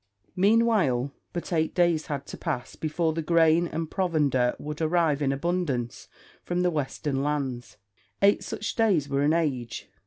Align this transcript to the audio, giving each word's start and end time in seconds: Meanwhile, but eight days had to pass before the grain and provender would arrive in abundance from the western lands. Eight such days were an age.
Meanwhile, 0.35 1.11
but 1.31 1.53
eight 1.53 1.75
days 1.75 2.07
had 2.07 2.25
to 2.25 2.35
pass 2.35 2.75
before 2.75 3.13
the 3.13 3.21
grain 3.21 3.67
and 3.67 3.91
provender 3.91 4.55
would 4.57 4.81
arrive 4.81 5.21
in 5.21 5.31
abundance 5.31 6.07
from 6.43 6.63
the 6.63 6.71
western 6.71 7.21
lands. 7.21 7.77
Eight 8.23 8.43
such 8.43 8.73
days 8.73 9.07
were 9.07 9.21
an 9.21 9.33
age. 9.33 9.91